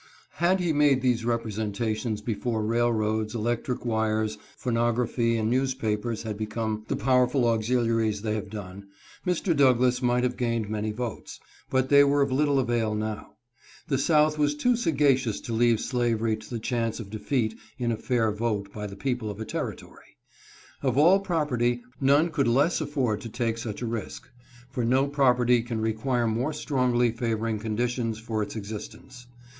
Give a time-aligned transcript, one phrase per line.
[0.37, 6.95] Had he made these representations before railroads, electric wires, phonography, and newspapers had become the
[6.95, 8.87] powerful auxiliaries they have done,
[9.27, 9.55] Mr.
[9.55, 13.33] Douglas might have gained many votes, but they were of little avail now.
[13.89, 17.95] The South was too sagacious to leave slavery to the chance of defeat in a
[17.95, 20.17] fair vote by the people of a terri tory.
[20.81, 24.27] Of all property none could less afford to take such a risk,
[24.71, 29.27] for no property can require more strongly favor ing conditions for its existence.